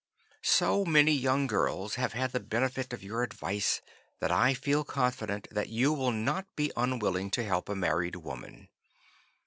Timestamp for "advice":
3.21-3.83